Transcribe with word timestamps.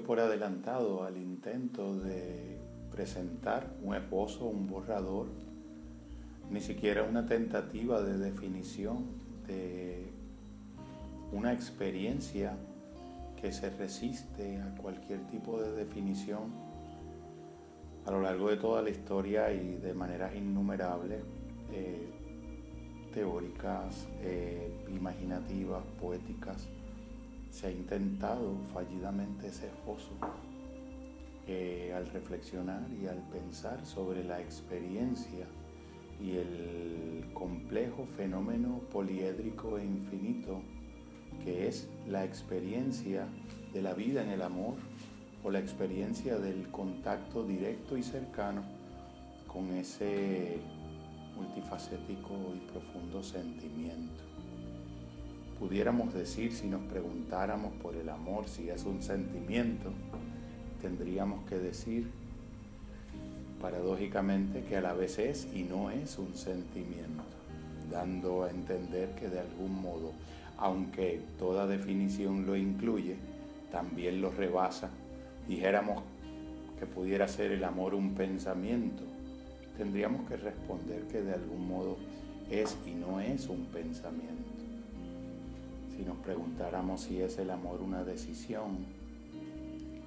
por 0.00 0.20
adelantado 0.20 1.04
al 1.04 1.16
intento 1.16 1.98
de 1.98 2.58
presentar 2.90 3.74
un 3.82 3.94
esposo, 3.94 4.46
un 4.46 4.66
borrador, 4.66 5.26
ni 6.50 6.60
siquiera 6.60 7.02
una 7.02 7.26
tentativa 7.26 8.02
de 8.02 8.18
definición 8.18 9.06
de 9.46 10.10
una 11.32 11.52
experiencia 11.52 12.56
que 13.40 13.52
se 13.52 13.70
resiste 13.70 14.60
a 14.60 14.74
cualquier 14.76 15.26
tipo 15.28 15.60
de 15.60 15.72
definición 15.72 16.52
a 18.06 18.10
lo 18.10 18.20
largo 18.20 18.50
de 18.50 18.56
toda 18.56 18.82
la 18.82 18.90
historia 18.90 19.52
y 19.52 19.76
de 19.76 19.94
maneras 19.94 20.34
innumerables, 20.34 21.22
eh, 21.72 22.08
teóricas, 23.12 24.06
eh, 24.22 24.72
imaginativas, 24.88 25.82
poéticas, 26.00 26.68
se 27.52 27.66
ha 27.66 27.70
intentado 27.70 28.56
fallidamente 28.72 29.48
ese 29.48 29.66
esposo. 29.66 30.10
Eh, 31.46 31.92
al 31.94 32.06
reflexionar 32.06 32.86
y 33.02 33.08
al 33.08 33.18
pensar 33.28 33.84
sobre 33.84 34.24
la 34.24 34.40
experiencia 34.40 35.44
y 36.20 36.36
el 36.36 37.30
complejo 37.34 38.06
fenómeno 38.16 38.78
poliédrico 38.92 39.76
e 39.76 39.84
infinito 39.84 40.62
que 41.44 41.66
es 41.66 41.88
la 42.08 42.24
experiencia 42.24 43.26
de 43.72 43.82
la 43.82 43.92
vida 43.92 44.22
en 44.22 44.30
el 44.30 44.42
amor 44.42 44.76
o 45.42 45.50
la 45.50 45.58
experiencia 45.58 46.38
del 46.38 46.70
contacto 46.70 47.44
directo 47.44 47.96
y 47.96 48.04
cercano 48.04 48.62
con 49.48 49.68
ese 49.72 50.60
multifacético 51.36 52.34
y 52.54 52.70
profundo 52.70 53.20
sentimiento. 53.22 54.31
Pudiéramos 55.62 56.12
decir, 56.12 56.52
si 56.52 56.66
nos 56.66 56.82
preguntáramos 56.82 57.72
por 57.74 57.94
el 57.94 58.08
amor, 58.08 58.48
si 58.48 58.68
es 58.68 58.84
un 58.84 59.00
sentimiento, 59.00 59.92
tendríamos 60.80 61.48
que 61.48 61.56
decir 61.56 62.10
paradójicamente 63.60 64.64
que 64.64 64.78
a 64.78 64.80
la 64.80 64.92
vez 64.92 65.20
es 65.20 65.46
y 65.54 65.62
no 65.62 65.92
es 65.92 66.18
un 66.18 66.34
sentimiento, 66.34 67.22
dando 67.92 68.42
a 68.42 68.50
entender 68.50 69.10
que 69.14 69.28
de 69.28 69.38
algún 69.38 69.80
modo, 69.80 70.10
aunque 70.58 71.20
toda 71.38 71.68
definición 71.68 72.44
lo 72.44 72.56
incluye, 72.56 73.14
también 73.70 74.20
lo 74.20 74.32
rebasa 74.32 74.90
dijéramos 75.46 76.02
que 76.80 76.86
pudiera 76.86 77.28
ser 77.28 77.52
el 77.52 77.62
amor 77.62 77.94
un 77.94 78.14
pensamiento, 78.14 79.04
tendríamos 79.78 80.28
que 80.28 80.36
responder 80.38 81.02
que 81.02 81.22
de 81.22 81.34
algún 81.34 81.68
modo 81.68 81.98
es 82.50 82.76
y 82.84 82.94
no 82.94 83.20
es 83.20 83.48
un 83.48 83.66
pensamiento. 83.66 84.51
Si 86.02 86.08
nos 86.08 86.18
preguntáramos 86.18 87.02
si 87.02 87.22
es 87.22 87.38
el 87.38 87.48
amor 87.48 87.80
una 87.80 88.02
decisión, 88.02 88.78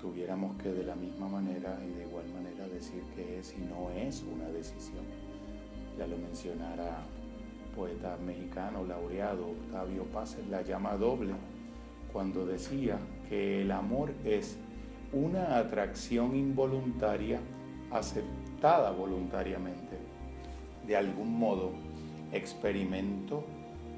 tuviéramos 0.00 0.60
que 0.60 0.72
de 0.72 0.82
la 0.82 0.96
misma 0.96 1.28
manera 1.28 1.78
y 1.86 1.96
de 1.96 2.02
igual 2.02 2.24
manera 2.34 2.66
decir 2.66 3.04
que 3.14 3.38
es 3.38 3.54
y 3.56 3.60
no 3.60 3.90
es 3.90 4.24
una 4.24 4.48
decisión. 4.48 5.04
Ya 5.96 6.08
lo 6.08 6.16
mencionara 6.16 7.04
poeta 7.76 8.16
mexicano 8.16 8.84
laureado 8.84 9.50
Octavio 9.50 10.02
Paz 10.06 10.36
La 10.50 10.62
llama 10.62 10.96
doble, 10.96 11.32
cuando 12.12 12.44
decía 12.44 12.98
que 13.28 13.62
el 13.62 13.70
amor 13.70 14.10
es 14.24 14.58
una 15.12 15.58
atracción 15.58 16.34
involuntaria 16.34 17.38
aceptada 17.92 18.90
voluntariamente. 18.90 19.96
De 20.88 20.96
algún 20.96 21.38
modo, 21.38 21.70
experimento 22.32 23.44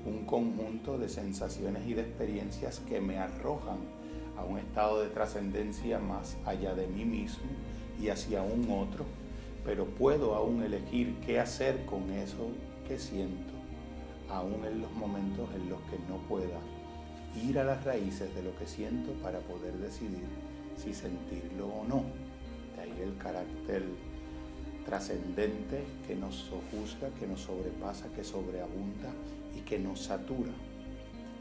un 0.06 0.24
conjunto 0.24 0.98
de 0.98 1.08
sensaciones 1.08 1.86
y 1.86 1.94
de 1.94 2.02
experiencias 2.02 2.80
que 2.88 3.00
me 3.00 3.18
arrojan 3.18 3.78
a 4.36 4.44
un 4.44 4.58
estado 4.58 5.02
de 5.02 5.08
trascendencia 5.08 5.98
más 5.98 6.36
allá 6.44 6.74
de 6.74 6.86
mí 6.86 7.04
mismo 7.04 7.50
y 8.00 8.08
hacia 8.08 8.42
un 8.42 8.70
otro, 8.70 9.04
pero 9.64 9.86
puedo 9.86 10.34
aún 10.34 10.62
elegir 10.62 11.16
qué 11.26 11.40
hacer 11.40 11.84
con 11.86 12.10
eso 12.10 12.50
que 12.86 12.98
siento, 12.98 13.52
aún 14.30 14.64
en 14.64 14.80
los 14.80 14.92
momentos 14.92 15.48
en 15.54 15.68
los 15.68 15.80
que 15.82 15.98
no 16.08 16.18
pueda 16.28 16.60
ir 17.44 17.58
a 17.58 17.64
las 17.64 17.84
raíces 17.84 18.34
de 18.34 18.42
lo 18.42 18.56
que 18.56 18.66
siento 18.66 19.12
para 19.22 19.40
poder 19.40 19.74
decidir 19.78 20.24
si 20.76 20.94
sentirlo 20.94 21.66
o 21.66 21.84
no. 21.84 22.04
De 22.76 22.82
ahí 22.82 23.02
el 23.02 23.16
carácter 23.18 23.82
trascendente 24.86 25.84
que 26.06 26.14
nos 26.14 26.36
sojuzga, 26.36 27.10
que 27.19 27.26
nos 27.26 27.41
sobrepasa, 27.41 28.08
que 28.14 28.22
sobreabunda 28.22 29.10
y 29.56 29.60
que 29.62 29.78
nos 29.78 30.04
satura, 30.04 30.52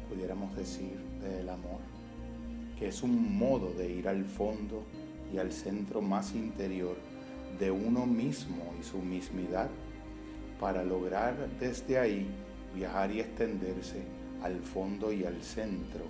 pudiéramos 0.09 0.55
decir, 0.55 0.97
del 1.21 1.47
amor, 1.47 1.79
que 2.77 2.87
es 2.87 3.03
un 3.03 3.37
modo 3.37 3.71
de 3.71 3.89
ir 3.89 4.07
al 4.07 4.25
fondo 4.25 4.83
y 5.31 5.37
al 5.37 5.51
centro 5.51 6.01
más 6.01 6.33
interior 6.33 6.97
de 7.59 7.69
uno 7.69 8.05
mismo 8.05 8.73
y 8.79 8.83
su 8.83 8.97
mismidad 8.97 9.69
para 10.59 10.83
lograr 10.83 11.35
desde 11.59 11.99
ahí 11.99 12.27
viajar 12.75 13.11
y 13.11 13.19
extenderse 13.19 14.01
al 14.41 14.59
fondo 14.61 15.13
y 15.13 15.23
al 15.23 15.41
centro 15.43 16.05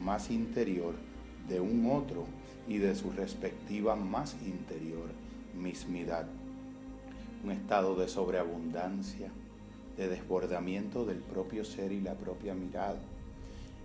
más 0.00 0.30
interior 0.30 0.94
de 1.48 1.60
un 1.60 1.90
otro 1.90 2.24
y 2.66 2.78
de 2.78 2.94
su 2.94 3.10
respectiva 3.10 3.94
más 3.94 4.36
interior 4.44 5.10
mismidad. 5.54 6.26
Un 7.44 7.52
estado 7.52 7.94
de 7.94 8.08
sobreabundancia, 8.08 9.30
de 9.96 10.08
desbordamiento 10.08 11.04
del 11.04 11.18
propio 11.18 11.64
ser 11.64 11.92
y 11.92 12.00
la 12.00 12.14
propia 12.14 12.54
mirada, 12.54 13.00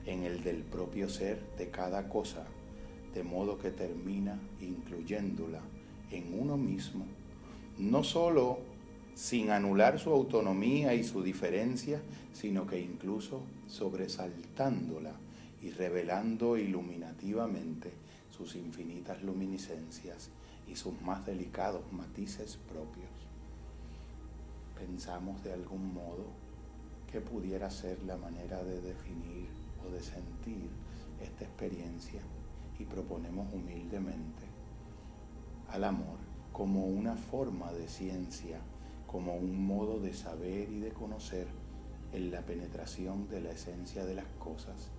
en 0.06 0.24
el 0.24 0.44
del 0.44 0.64
propio 0.64 1.10
ser 1.10 1.42
de 1.58 1.70
cada 1.70 2.10
cosa, 2.10 2.46
de 3.14 3.24
modo 3.24 3.58
que 3.58 3.72
termina 3.72 4.40
incluyéndola 4.60 5.62
en 6.12 6.40
uno 6.40 6.58
mismo, 6.58 7.06
no 7.78 8.04
sólo 8.04 8.60
sin 9.16 9.52
anular 9.52 10.00
su 10.00 10.12
autonomía 10.12 10.94
y 10.96 11.04
su 11.04 11.22
diferencia, 11.22 12.02
sino 12.34 12.66
que 12.66 12.80
incluso 12.80 13.42
sobresaltándola 13.68 15.14
y 15.62 15.70
revelando 15.70 16.58
iluminativamente 16.58 17.92
sus 18.30 18.56
infinitas 18.56 19.24
luminiscencias 19.24 20.30
y 20.68 20.76
sus 20.76 21.00
más 21.02 21.26
delicados 21.26 21.82
matices 21.92 22.58
propios. 22.68 23.33
Pensamos 24.76 25.44
de 25.44 25.54
algún 25.54 25.94
modo 25.94 26.26
que 27.12 27.22
pudiera 27.22 27.70
ser 27.70 28.02
la 28.04 28.18
manera 28.18 28.64
de 28.64 28.82
definir 28.82 29.50
o 29.86 29.92
de 29.92 30.02
sentir 30.02 30.70
esta 31.22 31.46
experiencia 31.46 32.22
y 32.80 32.86
proponemos 32.86 33.54
humildemente 33.54 34.44
al 35.70 35.84
amor 35.84 36.18
como 36.52 36.86
una 36.86 37.16
forma 37.16 37.72
de 37.72 37.88
ciencia, 37.88 38.60
como 39.08 39.36
un 39.36 39.66
modo 39.66 40.00
de 40.00 40.14
saber 40.14 40.70
y 40.72 40.80
de 40.80 40.92
conocer 40.92 41.48
en 42.12 42.32
la 42.32 42.42
penetración 42.42 43.28
de 43.28 43.42
la 43.42 43.52
esencia 43.52 44.06
de 44.06 44.16
las 44.16 44.28
cosas, 44.40 44.90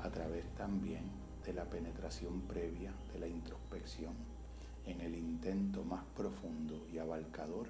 a 0.00 0.10
través 0.10 0.44
también 0.54 1.04
de 1.44 1.52
la 1.52 1.64
penetración 1.64 2.42
previa 2.42 2.92
de 3.12 3.18
la 3.18 3.26
introspección 3.26 4.14
en 4.86 5.00
el 5.00 5.14
intento 5.14 5.82
más 5.84 6.04
profundo 6.16 6.86
y 6.92 6.98
abarcador 6.98 7.68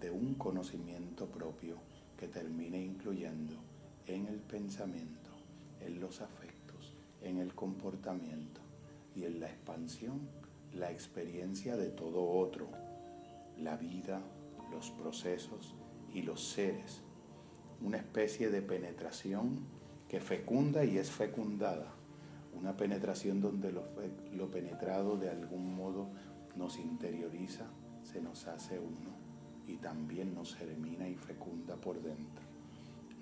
de 0.00 0.10
un 0.10 0.34
conocimiento 0.34 1.26
propio 1.26 1.76
que 2.16 2.28
termine 2.28 2.80
incluyendo 2.80 3.54
en 4.06 4.26
el 4.26 4.38
pensamiento, 4.40 5.30
en 5.80 6.00
los 6.00 6.20
afectos, 6.20 6.94
en 7.22 7.38
el 7.38 7.54
comportamiento 7.54 8.60
y 9.14 9.24
en 9.24 9.40
la 9.40 9.48
expansión 9.48 10.28
la 10.74 10.90
experiencia 10.90 11.76
de 11.76 11.88
todo 11.90 12.28
otro, 12.28 12.68
la 13.58 13.76
vida, 13.76 14.20
los 14.70 14.90
procesos 14.90 15.74
y 16.12 16.22
los 16.22 16.42
seres, 16.42 17.02
una 17.80 17.98
especie 17.98 18.50
de 18.50 18.62
penetración 18.62 19.60
que 20.08 20.20
fecunda 20.20 20.84
y 20.84 20.98
es 20.98 21.10
fecundada. 21.10 21.92
Una 22.52 22.76
penetración 22.76 23.40
donde 23.40 23.72
lo, 23.72 23.84
lo 24.32 24.50
penetrado 24.50 25.16
de 25.16 25.28
algún 25.28 25.74
modo 25.74 26.08
nos 26.56 26.78
interioriza, 26.78 27.66
se 28.04 28.20
nos 28.20 28.46
hace 28.46 28.78
uno 28.78 29.33
y 29.66 29.76
también 29.76 30.34
nos 30.34 30.54
germina 30.54 31.08
y 31.08 31.14
fecunda 31.14 31.76
por 31.76 32.00
dentro. 32.00 32.44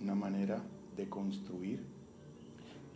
Una 0.01 0.15
manera 0.15 0.63
de 0.97 1.09
construir 1.09 1.85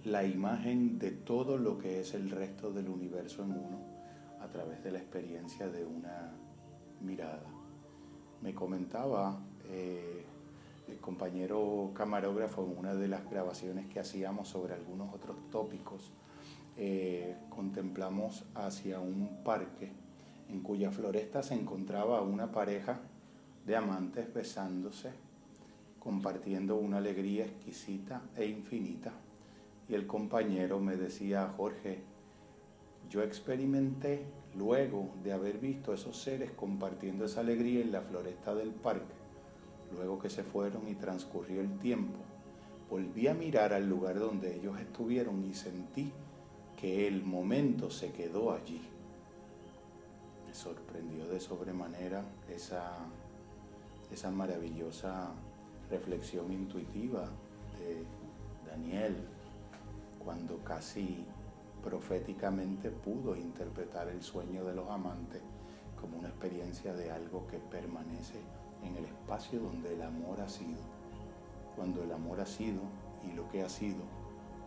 la 0.04 0.24
imagen 0.24 0.98
de 0.98 1.10
todo 1.10 1.58
lo 1.58 1.78
que 1.78 2.00
es 2.00 2.14
el 2.14 2.30
resto 2.30 2.72
del 2.72 2.88
universo 2.88 3.42
en 3.42 3.52
uno 3.52 3.80
a 4.40 4.48
través 4.48 4.82
de 4.84 4.92
la 4.92 4.98
experiencia 4.98 5.68
de 5.68 5.84
una 5.84 6.32
mirada. 7.00 7.46
Me 8.42 8.54
comentaba 8.54 9.40
eh, 9.64 10.24
el 10.88 10.98
compañero 10.98 11.90
camarógrafo 11.94 12.64
en 12.64 12.78
una 12.78 12.94
de 12.94 13.08
las 13.08 13.28
grabaciones 13.28 13.86
que 13.86 13.98
hacíamos 13.98 14.48
sobre 14.48 14.74
algunos 14.74 15.12
otros 15.12 15.36
tópicos 15.50 16.12
eh, 16.78 17.34
contemplamos 17.48 18.44
hacia 18.54 19.00
un 19.00 19.42
parque 19.42 19.92
en 20.50 20.60
cuya 20.60 20.90
floresta 20.90 21.42
se 21.42 21.54
encontraba 21.54 22.20
una 22.20 22.52
pareja 22.52 23.00
de 23.66 23.76
amantes 23.76 24.32
besándose, 24.32 25.10
compartiendo 25.98 26.76
una 26.76 26.98
alegría 26.98 27.44
exquisita 27.44 28.22
e 28.36 28.46
infinita. 28.46 29.12
Y 29.88 29.94
el 29.94 30.06
compañero 30.06 30.78
me 30.78 30.96
decía, 30.96 31.52
Jorge, 31.56 31.98
yo 33.10 33.22
experimenté 33.22 34.24
luego 34.56 35.10
de 35.22 35.32
haber 35.32 35.58
visto 35.58 35.92
esos 35.92 36.16
seres 36.16 36.52
compartiendo 36.52 37.24
esa 37.24 37.40
alegría 37.40 37.80
en 37.82 37.92
la 37.92 38.02
floresta 38.02 38.54
del 38.54 38.70
parque, 38.70 39.14
luego 39.94 40.18
que 40.18 40.30
se 40.30 40.44
fueron 40.44 40.88
y 40.88 40.94
transcurrió 40.94 41.60
el 41.60 41.78
tiempo, 41.78 42.18
volví 42.88 43.26
a 43.26 43.34
mirar 43.34 43.72
al 43.72 43.88
lugar 43.88 44.18
donde 44.18 44.56
ellos 44.56 44.78
estuvieron 44.78 45.44
y 45.44 45.54
sentí 45.54 46.12
que 46.76 47.08
el 47.08 47.24
momento 47.24 47.90
se 47.90 48.12
quedó 48.12 48.52
allí. 48.52 48.80
Me 50.46 50.54
sorprendió 50.54 51.26
de 51.26 51.40
sobremanera 51.40 52.24
esa, 52.48 52.96
esa 54.10 54.30
maravillosa 54.30 55.32
reflexión 55.90 56.52
intuitiva 56.52 57.24
de 57.78 58.04
Daniel 58.68 59.16
cuando 60.24 60.58
casi 60.64 61.24
proféticamente 61.82 62.90
pudo 62.90 63.36
interpretar 63.36 64.08
el 64.08 64.22
sueño 64.22 64.64
de 64.64 64.74
los 64.74 64.88
amantes 64.90 65.40
como 66.00 66.18
una 66.18 66.28
experiencia 66.28 66.92
de 66.94 67.10
algo 67.10 67.46
que 67.46 67.58
permanece 67.58 68.40
en 68.82 68.96
el 68.96 69.04
espacio 69.04 69.60
donde 69.60 69.94
el 69.94 70.02
amor 70.02 70.40
ha 70.40 70.48
sido. 70.48 70.80
Cuando 71.76 72.02
el 72.02 72.12
amor 72.12 72.40
ha 72.40 72.46
sido 72.46 72.80
y 73.24 73.32
lo 73.32 73.48
que 73.48 73.62
ha 73.62 73.68
sido 73.68 74.02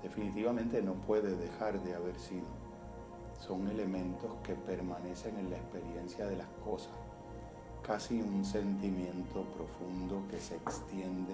definitivamente 0.02 0.82
no 0.82 0.94
puede 0.94 1.36
dejar 1.36 1.82
de 1.84 1.94
haber 1.94 2.18
sido. 2.20 2.48
Son 3.40 3.68
elementos 3.68 4.32
que 4.44 4.54
permanecen 4.56 5.38
en 5.38 5.50
la 5.50 5.58
experiencia 5.58 6.26
de 6.26 6.38
las 6.38 6.48
cosas, 6.64 6.94
casi 7.90 8.22
un 8.22 8.46
sentimiento 8.46 9.46
profundo 9.56 10.22
que 10.30 10.38
se 10.38 10.58
extiende 10.58 11.34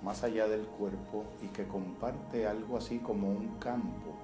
más 0.00 0.22
allá 0.22 0.46
del 0.46 0.64
cuerpo 0.64 1.24
y 1.42 1.48
que 1.48 1.66
comparte 1.66 2.46
algo 2.46 2.76
así 2.76 3.00
como 3.00 3.28
un 3.28 3.58
campo, 3.58 4.14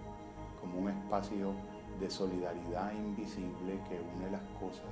como 0.61 0.79
un 0.79 0.91
espacio 0.91 1.55
de 1.99 2.09
solidaridad 2.09 2.93
invisible 2.93 3.81
que 3.89 3.99
une 3.99 4.31
las 4.31 4.43
cosas, 4.61 4.87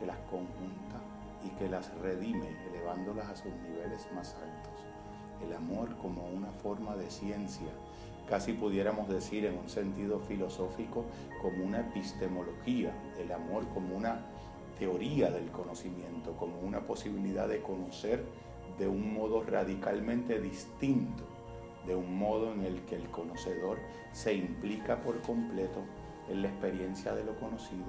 que 0.00 0.06
las 0.06 0.16
conjunta 0.30 0.96
y 1.44 1.50
que 1.58 1.68
las 1.68 1.92
redime, 1.98 2.56
elevándolas 2.70 3.28
a 3.28 3.36
sus 3.36 3.52
niveles 3.52 4.08
más 4.14 4.34
altos. 4.36 4.80
El 5.46 5.52
amor 5.52 5.94
como 5.98 6.26
una 6.26 6.50
forma 6.52 6.96
de 6.96 7.10
ciencia, 7.10 7.68
casi 8.26 8.54
pudiéramos 8.54 9.10
decir 9.10 9.44
en 9.44 9.58
un 9.58 9.68
sentido 9.68 10.20
filosófico 10.20 11.04
como 11.42 11.66
una 11.66 11.80
epistemología, 11.80 12.94
el 13.18 13.30
amor 13.30 13.68
como 13.74 13.94
una 13.94 14.22
teoría 14.78 15.30
del 15.30 15.50
conocimiento, 15.50 16.36
como 16.36 16.60
una 16.60 16.80
posibilidad 16.86 17.48
de 17.48 17.60
conocer 17.60 18.24
de 18.78 18.86
un 18.86 19.12
modo 19.12 19.42
radicalmente 19.42 20.40
distinto, 20.40 21.24
de 21.86 21.96
un 21.96 22.16
modo 22.16 22.52
en 22.52 22.64
el 22.64 22.82
que 22.82 22.96
el 22.96 23.10
conocedor 23.10 23.78
se 24.12 24.34
implica 24.34 25.00
por 25.00 25.20
completo 25.22 25.82
en 26.28 26.42
la 26.42 26.48
experiencia 26.48 27.14
de 27.14 27.24
lo 27.24 27.34
conocido 27.36 27.86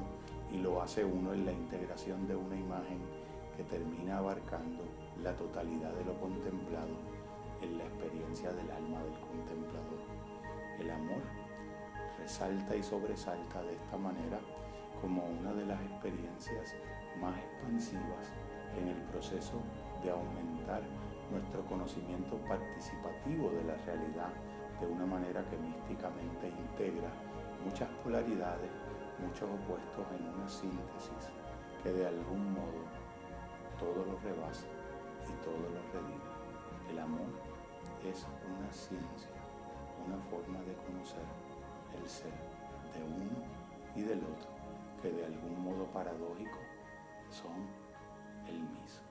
y 0.52 0.58
lo 0.58 0.82
hace 0.82 1.06
uno 1.06 1.34
en 1.34 1.46
la 1.46 1.52
integración 1.52 2.28
de 2.28 2.36
una 2.36 2.56
imagen 2.56 3.00
que 3.56 3.64
termina 3.64 4.18
abarcando 4.18 4.84
la 5.22 5.36
totalidad 5.36 5.94
de 5.94 6.06
lo 6.06 6.20
contemplado 6.20 6.96
en 7.62 7.78
la 7.78 7.84
experiencia 7.84 8.52
del 8.54 8.72
alma 8.72 9.04
del 9.04 9.20
contemplador. 9.20 10.00
El 10.80 10.90
amor 10.90 11.22
resalta 12.18 12.76
y 12.76 12.82
sobresalta 12.82 13.62
de 13.64 13.76
esta 13.76 13.98
manera 13.98 14.40
como 15.02 15.24
una 15.26 15.54
de 15.54 15.66
las 15.66 15.82
experiencias 15.82 16.76
más 17.20 17.38
expansivas 17.38 18.34
en 18.78 18.88
el 18.90 19.02
proceso 19.12 19.62
de 20.04 20.12
aumentar 20.12 20.82
nuestro 21.32 21.64
conocimiento 21.66 22.38
participativo 22.48 23.50
de 23.52 23.64
la 23.64 23.76
realidad 23.86 24.34
de 24.80 24.88
una 24.88 25.06
manera 25.06 25.44
que 25.50 25.58
místicamente 25.58 26.50
integra 26.50 27.10
muchas 27.64 27.90
polaridades, 28.04 28.72
muchos 29.20 29.50
opuestos 29.50 30.06
en 30.18 30.28
una 30.28 30.48
síntesis 30.48 31.30
que 31.84 31.92
de 31.92 32.08
algún 32.08 32.54
modo 32.54 32.84
todo 33.80 34.06
lo 34.06 34.18
rebasa 34.20 34.68
y 35.28 35.34
todo 35.44 35.60
lo 35.60 35.82
redime. 35.92 36.30
El 36.90 37.00
amor 37.00 37.28
es 38.06 38.26
una 38.48 38.72
ciencia, 38.72 39.32
una 40.06 40.18
forma 40.30 40.60
de 40.64 40.74
conocer 40.88 41.24
el 41.98 42.08
ser 42.08 42.34
de 42.94 43.04
uno 43.04 43.44
y 43.96 44.02
del 44.02 44.20
otro, 44.20 44.59
que 45.02 45.12
de 45.12 45.26
algún 45.26 45.64
modo 45.64 45.86
paradójico 45.94 46.60
son 47.30 47.68
el 48.48 48.60
mismo. 48.60 49.09